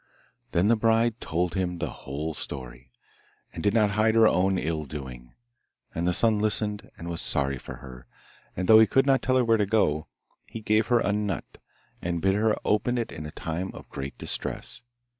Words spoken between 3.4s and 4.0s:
and did not